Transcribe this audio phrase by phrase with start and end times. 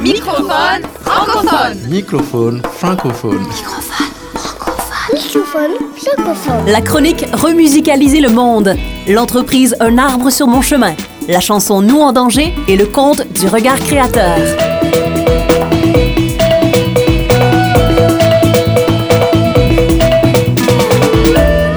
[0.00, 1.78] Microphone francophone.
[1.90, 3.46] Microphone francophone.
[5.12, 6.66] Microphone francophone.
[6.66, 8.74] La chronique Remusicaliser le monde.
[9.06, 10.94] L'entreprise Un arbre sur mon chemin.
[11.28, 14.38] La chanson Nous en danger et le conte du regard créateur.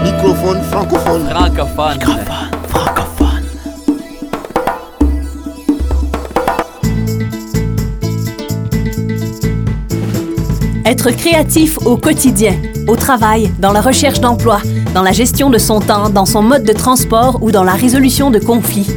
[0.01, 1.27] Microphone francophone.
[1.29, 1.73] Francophone.
[1.75, 2.22] Francophone.
[10.93, 12.53] Être créatif au quotidien,
[12.87, 14.59] au travail, dans la recherche d'emploi,
[14.93, 18.29] dans la gestion de son temps, dans son mode de transport ou dans la résolution
[18.29, 18.91] de conflits.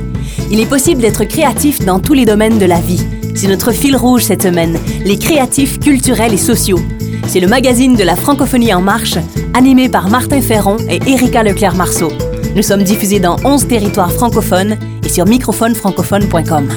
[0.50, 3.02] Il est possible d'être créatif dans tous les domaines de la vie.
[3.34, 6.80] C'est notre fil rouge cette semaine, les créatifs culturels et sociaux.
[7.28, 9.16] C'est le magazine de la francophonie en marche,
[9.54, 12.12] animé par Martin Ferron et Erika Leclerc-Marceau.
[12.54, 16.68] Nous sommes diffusés dans 11 territoires francophones et sur microphonefrancophone.com.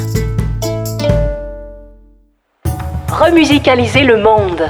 [3.09, 4.63] Remusicaliser le monde.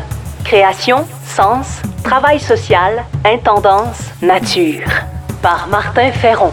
[0.49, 4.89] Création, sens, travail social, intendance, nature.
[5.43, 6.51] Par Martin Ferron.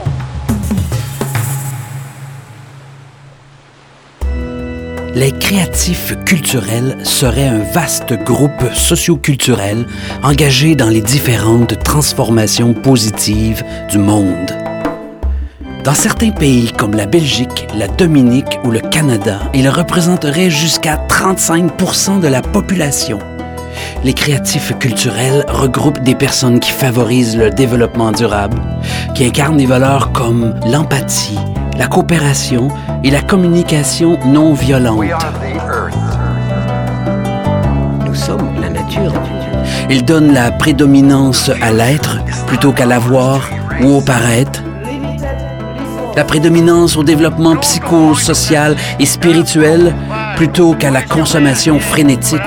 [5.14, 9.86] Les créatifs culturels seraient un vaste groupe socioculturel
[10.22, 14.50] engagé dans les différentes transformations positives du monde.
[15.84, 22.20] Dans certains pays comme la Belgique, la Dominique ou le Canada, ils représenteraient jusqu'à 35%
[22.20, 23.20] de la population.
[24.04, 28.60] Les créatifs culturels regroupent des personnes qui favorisent le développement durable,
[29.14, 31.38] qui incarnent des valeurs comme l'empathie,
[31.78, 32.68] la coopération
[33.02, 35.04] et la communication non violente.
[38.06, 39.12] Nous sommes la nature.
[39.90, 43.48] Ils donnent la prédominance à l'être plutôt qu'à l'avoir
[43.80, 44.62] ou au paraître.
[46.16, 49.94] La prédominance au développement psychosocial et spirituel
[50.36, 52.40] plutôt qu'à la consommation frénétique.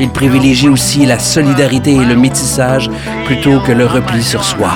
[0.00, 2.90] Ils privilégient aussi la solidarité et le métissage
[3.26, 4.72] plutôt que le repli sur soi.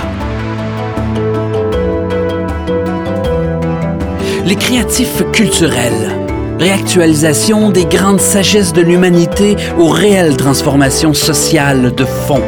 [4.45, 6.17] Les créatifs culturels,
[6.59, 12.41] réactualisation des grandes sagesses de l'humanité aux réelles transformations sociales de fond.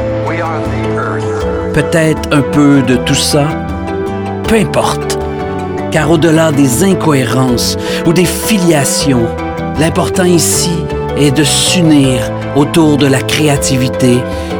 [1.73, 3.47] Peut-être un peu de tout ça,
[4.47, 5.19] peu importe,
[5.91, 9.27] car au-delà des incohérences ou des filiations,
[9.79, 10.71] l'important ici
[11.17, 12.19] est de s'unir
[12.55, 14.17] autour de la créativité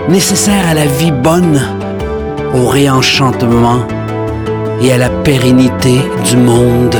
[0.09, 1.61] nécessaire à la vie bonne,
[2.53, 3.85] au réenchantement
[4.81, 6.95] et à la pérennité du monde.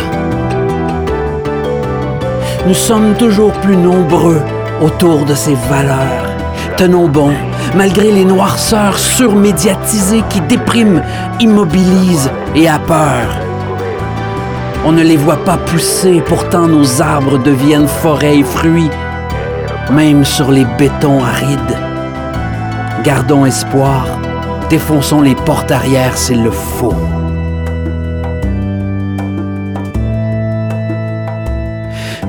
[2.68, 4.42] Nous sommes toujours plus nombreux
[4.82, 6.30] autour de ces valeurs.
[6.78, 7.32] Tenons bon,
[7.76, 11.02] malgré les noirceurs surmédiatisées qui dépriment,
[11.40, 13.28] immobilisent et a peur.
[14.86, 18.90] On ne les voit pas pousser, pourtant nos arbres deviennent forêts et fruits,
[19.92, 21.78] même sur les bétons arides.
[23.04, 24.06] Gardons espoir,
[24.70, 26.96] défonçons les portes arrière s'il le faut.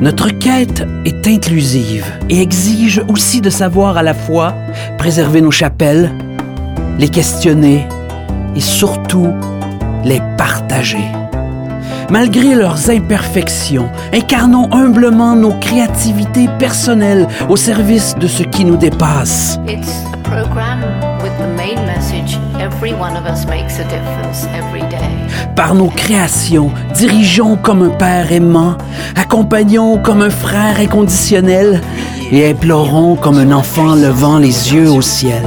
[0.00, 4.54] Notre quête est inclusive et exige aussi de savoir à la fois
[4.98, 6.10] préserver nos chapelles,
[6.98, 7.86] les questionner
[8.56, 9.32] et surtout
[10.04, 11.21] les partager.
[12.10, 19.58] Malgré leurs imperfections, incarnons humblement nos créativités personnelles au service de ce qui nous dépasse.
[19.66, 20.80] It's a program
[21.22, 24.98] with the main message every one of us makes a difference every day.
[25.56, 28.76] Par nos créations, dirigeons comme un père aimant,
[29.16, 31.80] accompagnons comme un frère inconditionnel
[32.30, 35.42] et implorons comme un enfant levant les yeux au ciel.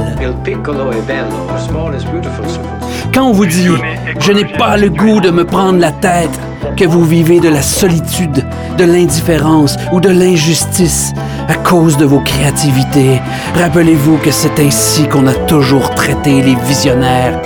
[3.16, 3.70] Quand on vous dit
[4.20, 6.38] «je n'ai pas le goût de me prendre la tête»,
[6.76, 8.44] que vous vivez de la solitude,
[8.76, 11.14] de l'indifférence ou de l'injustice
[11.48, 13.22] à cause de vos créativités,
[13.54, 17.40] rappelez-vous que c'est ainsi qu'on a toujours traité les visionnaires.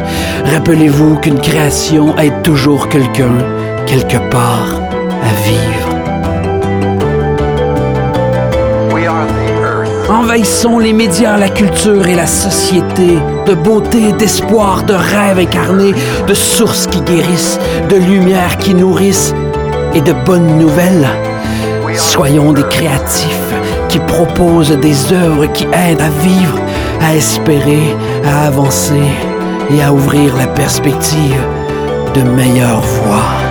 [0.52, 3.38] Rappelez-vous qu'une création aide toujours quelqu'un,
[3.86, 4.74] quelque part,
[5.22, 5.99] à vivre.
[10.40, 15.92] Les médias, la culture et la société de beauté, d'espoir, de rêves incarnés,
[16.26, 17.58] de sources qui guérissent,
[17.90, 19.34] de lumière qui nourrissent
[19.94, 21.06] et de bonnes nouvelles.
[21.94, 23.52] Soyons des créatifs
[23.90, 26.58] qui proposent des œuvres qui aident à vivre,
[27.02, 27.94] à espérer,
[28.24, 29.10] à avancer
[29.70, 31.42] et à ouvrir la perspective
[32.14, 33.49] de meilleures voies.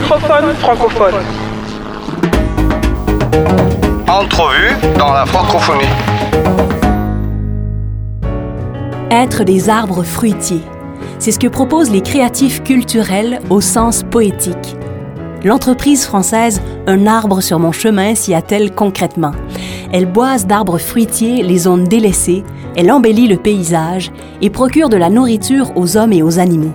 [0.00, 1.14] Francophone.
[4.08, 5.84] Entrevue dans la francophonie.
[9.10, 10.62] Être des arbres fruitiers.
[11.18, 14.76] C'est ce que proposent les créatifs culturels au sens poétique.
[15.44, 19.32] L'entreprise française Un arbre sur mon chemin s'y attelle concrètement.
[19.92, 22.42] Elle boise d'arbres fruitiers les zones délaissées,
[22.76, 24.10] elle embellit le paysage
[24.42, 26.74] et procure de la nourriture aux hommes et aux animaux.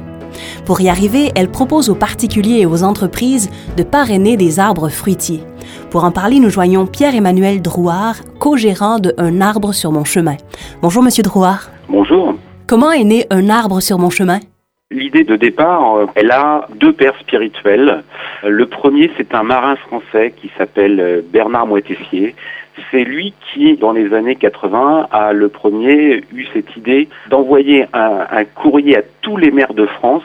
[0.65, 5.43] Pour y arriver, elle propose aux particuliers et aux entreprises de parrainer des arbres fruitiers.
[5.89, 10.37] Pour en parler, nous joignons Pierre-Emmanuel Drouard, co-gérant de Un arbre sur mon chemin.
[10.81, 11.69] Bonjour, Monsieur Drouard.
[11.87, 12.35] Bonjour.
[12.67, 14.39] Comment est né Un arbre sur mon chemin?
[14.91, 18.03] L'idée de départ, euh, elle a deux pères spirituels.
[18.43, 22.35] Le premier, c'est un marin français qui s'appelle euh, Bernard Moitessier.
[22.91, 28.43] C'est lui qui, dans les années 80, a le premier eu cette idée d'envoyer un,
[28.55, 30.23] courrier à tous les maires de France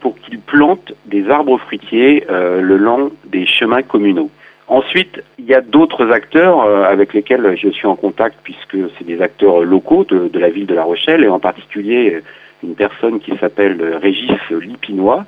[0.00, 4.30] pour qu'ils plantent des arbres fruitiers euh, le long des chemins communaux.
[4.68, 9.06] Ensuite, il y a d'autres acteurs euh, avec lesquels je suis en contact puisque c'est
[9.06, 12.20] des acteurs locaux de, la ville de La Rochelle et en particulier
[12.62, 15.24] une personne qui s'appelle Régis Lipinois,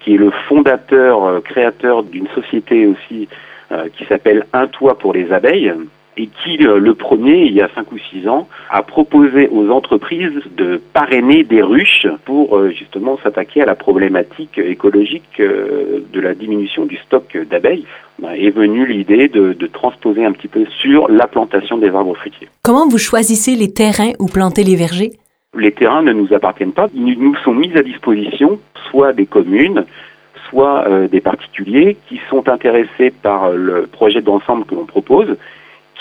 [0.00, 3.28] qui est le fondateur, euh, créateur d'une société aussi
[3.70, 5.72] euh, qui s'appelle Un toit pour les abeilles
[6.16, 9.70] et qui, euh, le premier, il y a cinq ou six ans, a proposé aux
[9.70, 16.20] entreprises de parrainer des ruches pour euh, justement s'attaquer à la problématique écologique euh, de
[16.20, 17.86] la diminution du stock d'abeilles.
[18.36, 22.48] Est venue l'idée de, de, transposer un petit peu sur la plantation des arbres fruitiers.
[22.62, 25.10] Comment vous choisissez les terrains où planter les vergers?
[25.58, 26.88] Les terrains ne nous appartiennent pas.
[26.94, 28.60] Ils nous sont mis à disposition
[28.90, 29.84] soit des communes,
[30.48, 35.36] soit euh, des particuliers qui sont intéressés par le projet d'ensemble que l'on propose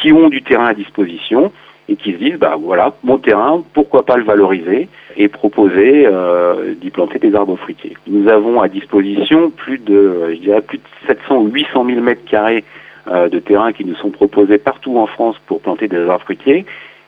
[0.01, 1.51] qui ont du terrain à disposition
[1.87, 6.73] et qui se disent bah voilà mon terrain pourquoi pas le valoriser et proposer euh,
[6.75, 7.95] d'y planter des arbres fruitiers.
[8.07, 12.25] Nous avons à disposition plus de je dirais plus de 700 ou 800 000 mètres
[12.25, 12.63] carrés
[13.07, 16.65] euh, de terrain qui nous sont proposés partout en France pour planter des arbres fruitiers,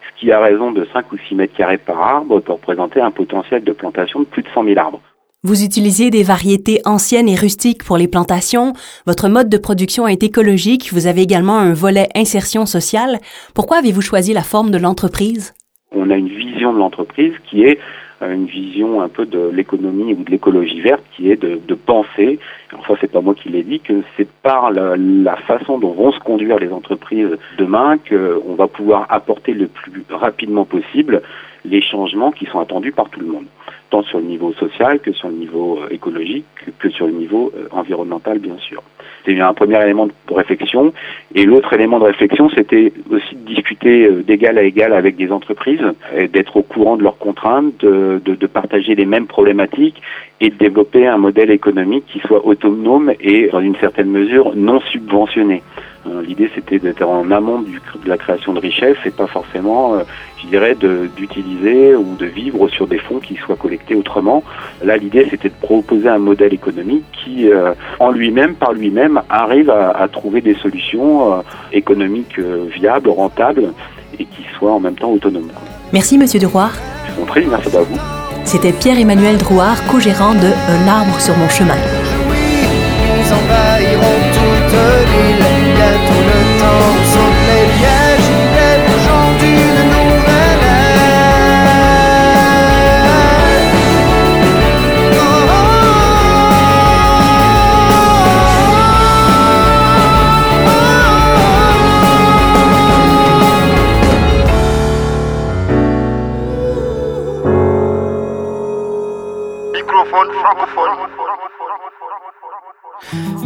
[0.08, 3.12] ce qui a raison de 5 ou 6 mètres carrés par arbre peut représenter un
[3.12, 5.02] potentiel de plantation de plus de 100 000 arbres.
[5.46, 8.72] Vous utilisez des variétés anciennes et rustiques pour les plantations.
[9.06, 10.94] Votre mode de production est écologique.
[10.94, 13.18] Vous avez également un volet insertion sociale.
[13.54, 15.54] Pourquoi avez-vous choisi la forme de l'entreprise?
[15.92, 17.78] On a une vision de l'entreprise qui est
[18.22, 22.40] une vision un peu de l'économie ou de l'écologie verte qui est de, de penser,
[22.80, 26.14] enfin c'est pas moi qui l'ai dit, que c'est par la, la, façon dont vont
[26.14, 31.22] se conduire les entreprises demain qu'on va pouvoir apporter le plus rapidement possible
[31.66, 33.46] les changements qui sont attendus par tout le monde
[33.94, 36.46] tant sur le niveau social que sur le niveau euh, écologique,
[36.80, 38.82] que sur le niveau euh, environnemental, bien sûr.
[39.24, 40.92] C'est un premier élément de réflexion.
[41.36, 45.32] Et l'autre élément de réflexion, c'était aussi de discuter euh, d'égal à égal avec des
[45.32, 45.86] entreprises,
[46.34, 50.02] d'être au courant de leurs contraintes, de, de, de, partager les mêmes problématiques
[50.42, 54.80] et de développer un modèle économique qui soit autonome et, dans une certaine mesure, non
[54.92, 55.62] subventionné.
[56.06, 60.04] L'idée, c'était d'être en amont du, de la création de richesses et pas forcément, euh,
[60.42, 60.76] je dirais,
[61.16, 64.44] d'utiliser ou de vivre sur des fonds qui soient collectés autrement.
[64.84, 69.70] Là, l'idée, c'était de proposer un modèle économique qui, euh, en lui-même, par lui-même, arrive
[69.70, 71.42] à, à, trouver des solutions euh,
[71.72, 73.74] économiques viables, rentables
[74.20, 75.52] et qui soient en même temps autonomes.
[75.94, 76.74] Merci, Monsieur Drouard.
[77.08, 77.98] Je vous en prie, merci à vous.
[78.44, 81.78] C'était Pierre-Emmanuel Drouard, co-gérant de Un arbre sur mon chemin.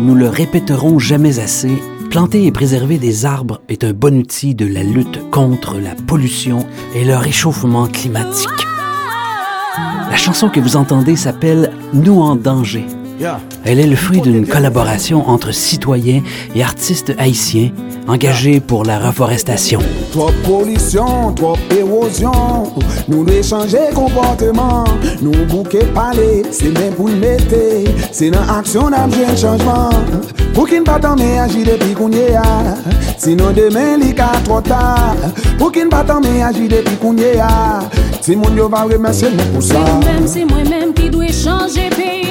[0.07, 4.65] Nous le répéterons jamais assez, planter et préserver des arbres est un bon outil de
[4.65, 8.47] la lutte contre la pollution et le réchauffement climatique.
[10.09, 12.85] La chanson que vous entendez s'appelle Nous en danger.
[13.65, 16.21] Elle est le fruit d'une collaboration entre citoyens
[16.55, 17.71] et artistes haïtiens
[18.07, 19.79] engagés pour la reforestation.
[20.11, 22.31] Trop pollution, trop érosion,
[23.07, 24.85] nous devons changer comportement,
[25.21, 27.55] nous bouquer parler, c'est même pour le mettre,
[28.11, 29.89] c'est dans l'action d'un un changement.
[30.53, 32.41] Pour qu'il ne pas mais agir depuis qu'on y a,
[33.17, 35.15] sinon demain il y a trop tard.
[35.57, 37.79] Pour qu'il ne pas mais agir depuis qu'on y a,
[38.21, 39.83] si mon Dieu va remercier nous pour ça.
[40.25, 42.27] C'est moi-même qui dois changer pays.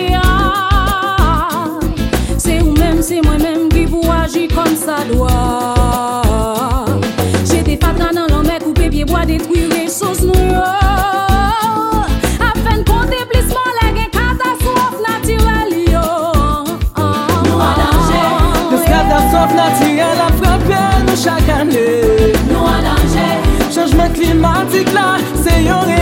[3.06, 5.34] se mwen menm ki pou aji kon sa doa
[7.46, 10.64] Jete fatra nan lan mè koupe pye boa detwire sos nou yo
[12.48, 16.08] Afen konte plisman lè gen katastrof naturel yo.
[17.46, 18.24] Nou an danje
[18.72, 21.86] Des katastrof naturel a frape nou chak ane
[22.50, 23.28] Nou an danje
[23.68, 25.12] Chanjman klimatik la
[25.44, 25.95] se yon re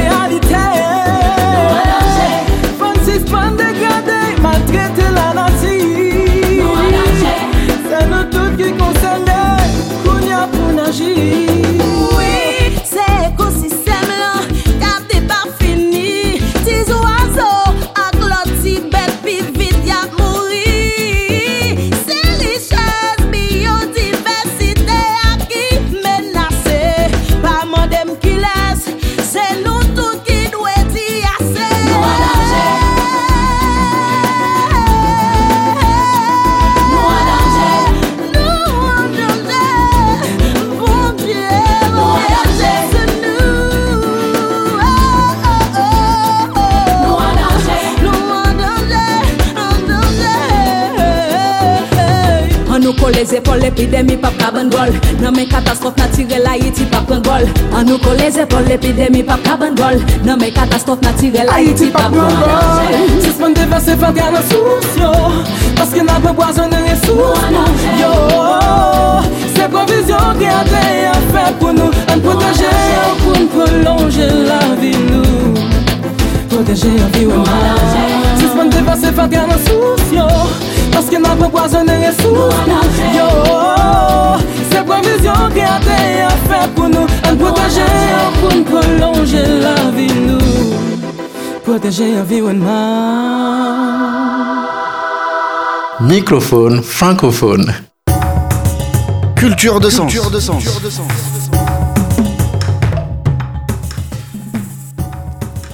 [53.54, 54.90] kol epidemi pap kaban gol
[55.23, 57.46] Nan men katastrof natirel Haiti pap pran gol
[57.78, 62.11] An nou kol les epol epidemi pap kaban gol Nan men katastrof natirel Haiti pap
[62.14, 65.12] pran gol Se sman devase fadya nan sous yo
[65.78, 68.12] Paske nan pe boazon nan resous nou yo
[69.54, 74.61] Se provizyon ki ate yon fè pou nou An proteje yon pou nou prolonje la
[74.82, 75.54] vi nou
[76.50, 77.87] Proteje yon vi waman
[78.40, 80.26] Se sman devase fadya nan sous yo
[80.94, 82.74] Paske nan pe boazon nan resous nou
[91.75, 92.69] Protéger l'environnement
[96.02, 97.75] Microphone francophone.
[99.35, 100.14] Culture de sens.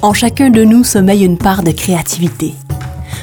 [0.00, 2.54] En chacun de nous sommeille une part de créativité.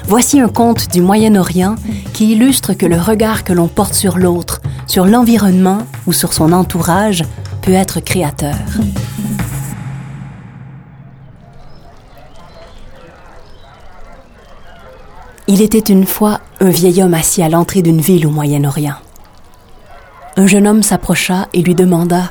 [0.05, 1.77] Voici un conte du Moyen-Orient
[2.13, 6.51] qui illustre que le regard que l'on porte sur l'autre, sur l'environnement ou sur son
[6.51, 7.23] entourage
[7.63, 8.55] peut être créateur.
[15.49, 18.97] Il était une fois un vieil homme assis à l'entrée d'une ville au Moyen-Orient.
[20.35, 22.19] Un jeune homme s'approcha et lui demanda⁇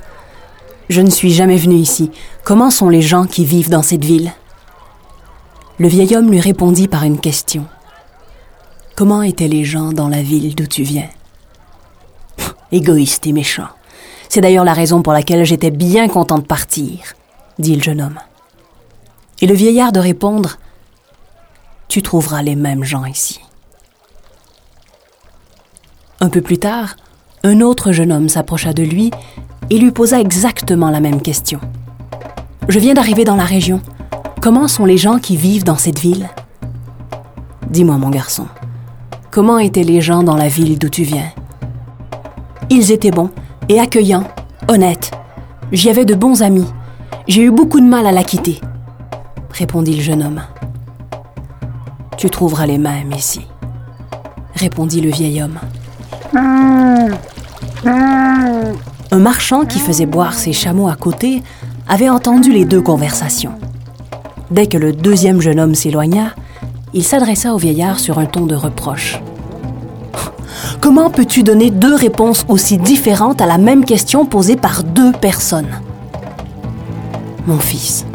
[0.91, 2.11] Je ne suis jamais venu ici.
[2.45, 4.29] Comment sont les gens qui vivent dans cette ville?⁇
[5.79, 7.65] Le vieil homme lui répondit par une question.
[8.97, 11.09] Comment étaient les gens dans la ville d'où tu viens?
[12.71, 13.69] Égoïste et méchant.
[14.29, 16.99] C'est d'ailleurs la raison pour laquelle j'étais bien content de partir,
[17.59, 18.19] dit le jeune homme.
[19.41, 20.59] Et le vieillard de répondre
[21.89, 23.41] Tu trouveras les mêmes gens ici.
[26.21, 26.97] Un peu plus tard,
[27.45, 29.11] un autre jeune homme s'approcha de lui
[29.71, 31.61] et lui posa exactement la même question.
[32.69, 33.81] Je viens d'arriver dans la région.
[34.41, 36.29] Comment sont les gens qui vivent dans cette ville?
[37.71, 38.47] Dis-moi, mon garçon,
[39.31, 41.31] comment étaient les gens dans la ville d'où tu viens?
[42.71, 43.31] Ils étaient bons
[43.69, 44.25] et accueillants,
[44.69, 45.13] honnêtes.
[45.73, 46.67] J'y avais de bons amis.
[47.29, 48.61] J'ai eu beaucoup de mal à la quitter,
[49.51, 50.43] répondit le jeune homme.
[52.17, 53.43] Tu trouveras les mêmes ici,
[54.55, 55.59] répondit le vieil homme.
[59.13, 61.43] Un marchand qui faisait boire ses chameaux à côté
[61.87, 63.53] avait entendu les deux conversations.
[64.51, 66.31] Dès que le deuxième jeune homme s'éloigna,
[66.95, 69.21] il s'adressa au vieillard sur un ton de reproche.
[70.81, 75.81] Comment peux-tu donner deux réponses aussi différentes à la même question posée par deux personnes?
[77.47, 78.07] Mon fils,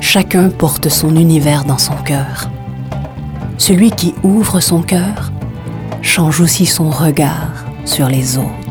[0.00, 2.50] chacun porte son univers dans son cœur.
[3.58, 5.32] Celui qui ouvre son cœur
[6.02, 8.63] change aussi son regard sur les autres.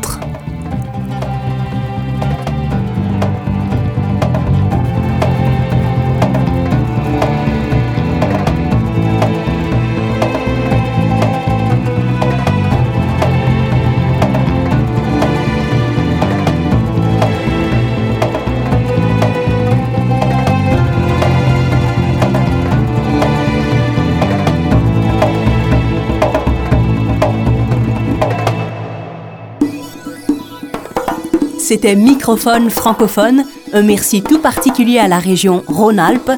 [31.74, 36.30] C'était Microphone francophone, un merci tout particulier à la région Rhône-Alpes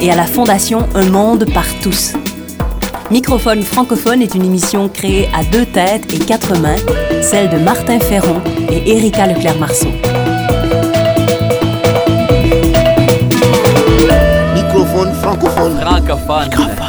[0.00, 2.14] et à la fondation Un Monde par tous.
[3.12, 6.74] Microphone francophone est une émission créée à deux têtes et quatre mains,
[7.22, 9.92] celle de Martin Ferron et Erika Leclerc-Marceau.
[14.54, 15.78] Microphone francophone.
[15.80, 16.87] Francophone.